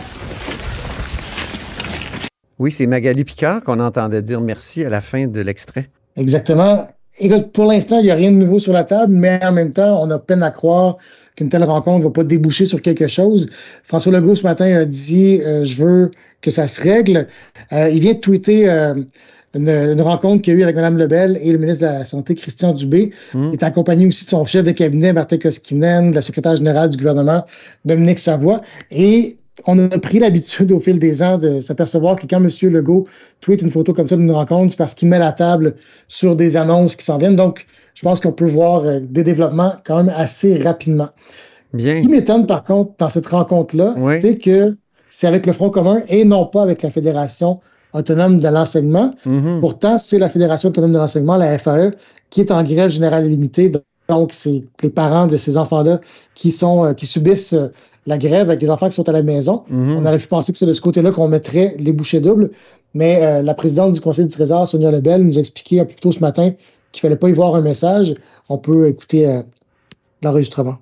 [2.59, 5.91] Oui, c'est Magali Picard qu'on entendait dire merci à la fin de l'extrait.
[6.17, 6.89] Exactement.
[7.19, 9.73] Écoute, pour l'instant, il n'y a rien de nouveau sur la table, mais en même
[9.73, 10.97] temps, on a peine à croire
[11.37, 13.49] qu'une telle rencontre ne va pas déboucher sur quelque chose.
[13.83, 17.27] François Legault, ce matin, a dit euh, Je veux que ça se règle.
[17.73, 18.95] Euh, il vient de tweeter euh,
[19.55, 22.05] une, une rencontre qu'il y a eu avec Mme Lebel et le ministre de la
[22.05, 23.11] Santé, Christian Dubé.
[23.35, 26.91] Il est accompagné aussi de son chef de cabinet, Martin Koskinen, de la secrétaire générale
[26.91, 27.45] du gouvernement,
[27.85, 28.61] Dominique Savoie.
[28.91, 32.49] Et on a pris l'habitude au fil des ans de s'apercevoir que quand M.
[32.71, 33.07] Legault
[33.41, 35.75] tweet une photo comme ça d'une rencontre, c'est parce qu'il met la table
[36.09, 37.37] sur des annonces qui s'en viennent.
[37.37, 41.09] Donc, je pense qu'on peut voir euh, des développements quand même assez rapidement.
[41.73, 41.97] Bien.
[41.97, 44.77] Ce qui m'étonne, par contre, dans cette rencontre-là, c'est que
[45.09, 47.61] c'est avec le Front commun et non pas avec la Fédération
[47.93, 49.15] autonome de l'enseignement.
[49.61, 51.93] Pourtant, c'est la Fédération autonome de l'enseignement, la FAE,
[52.31, 53.71] qui est en grève générale illimitée.
[54.11, 56.01] Donc, c'est les parents de ces enfants-là
[56.35, 57.69] qui sont euh, qui subissent euh,
[58.07, 59.63] la grève avec des enfants qui sont à la maison.
[59.71, 62.51] On aurait pu penser que c'est de ce côté-là qu'on mettrait les bouchées doubles,
[62.95, 65.97] mais euh, la présidente du Conseil du Trésor, Sonia Lebel, nous a expliqué un plus
[65.97, 66.53] tôt ce matin
[66.93, 68.15] qu'il fallait pas y voir un message.
[68.49, 69.43] On peut écouter euh,
[70.23, 70.77] l'enregistrement.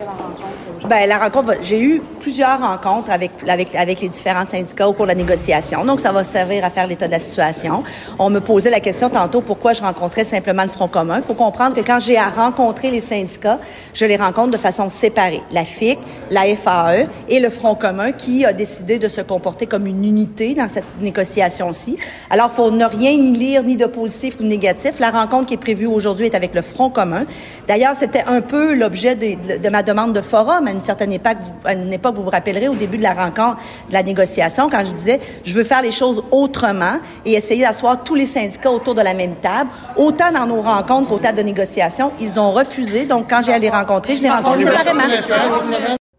[0.89, 5.11] Ben, la rencontre, j'ai eu plusieurs rencontres avec, avec, les différents syndicats au cours de
[5.11, 5.85] la négociation.
[5.85, 7.85] Donc, ça va servir à faire l'état de la situation.
[8.19, 11.17] On me posait la question tantôt pourquoi je rencontrais simplement le Front commun?
[11.17, 13.59] Il faut comprendre que quand j'ai à rencontrer les syndicats,
[13.93, 15.43] je les rencontre de façon séparée.
[15.53, 15.99] La FIC,
[16.31, 20.55] la FAE et le Front commun qui a décidé de se comporter comme une unité
[20.55, 21.99] dans cette négociation-ci.
[22.31, 25.01] Alors, faut ne rien y lire ni de positif ou de négatif.
[25.01, 27.27] La rencontre qui est prévue aujourd'hui est avec le Front commun.
[27.67, 31.37] D'ailleurs, c'était un peu l'objet de, ma demande de forum une certaine époque.
[31.41, 34.71] Vous, à une époque, vous vous rappellerez au début de la rencontre, de la négociation,
[34.71, 38.71] quand je disais, je veux faire les choses autrement et essayer d'asseoir tous les syndicats
[38.71, 39.71] autour de la même table.
[39.97, 43.07] Autant dans nos rencontres qu'aux tables de négociation, ils ont refusé.
[43.07, 45.03] Donc, quand j'ai à les rencontrer, je les rencontre séparément.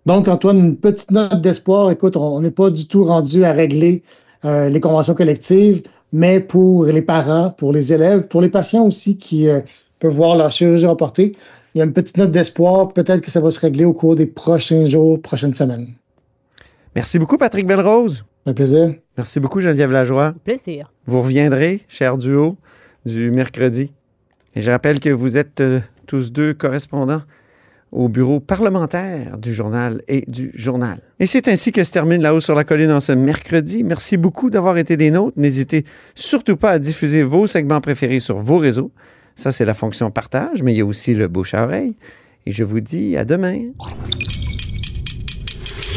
[0.06, 1.92] Donc, Antoine, une petite note d'espoir.
[1.92, 4.04] Écoute, on n'est pas du tout rendu à régler
[4.46, 9.18] euh, les conventions collectives, mais pour les parents, pour les élèves, pour les patients aussi
[9.18, 9.60] qui euh,
[10.00, 11.36] peuvent voir leur chirurgie reportée,
[11.80, 12.90] il y a une petite note d'espoir.
[12.90, 15.88] Peut-être que ça va se régler au cours des prochains jours, prochaines semaines.
[16.94, 18.26] Merci beaucoup, Patrick Belrose.
[18.46, 18.96] Un plaisir.
[19.18, 20.34] Merci beaucoup, Geneviève Lajoie.
[20.44, 20.92] Plaisir.
[21.06, 22.58] Vous reviendrez, cher duo,
[23.06, 23.94] du mercredi.
[24.58, 27.22] Et je rappelle que vous êtes euh, tous deux correspondants
[27.94, 31.00] au bureau parlementaire du journal et du journal.
[31.22, 33.86] Et c'est ainsi que se termine La Haut sur la colline en ce mercredi.
[33.86, 35.40] Merci beaucoup d'avoir été des nôtres.
[35.40, 38.92] N'hésitez surtout pas à diffuser vos segments préférés sur vos réseaux.
[39.40, 41.96] Ça, c'est la fonction partage, mais il y a aussi le bouche à oreille.
[42.46, 43.68] Et je vous dis à demain.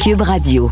[0.00, 0.70] Cube Radio.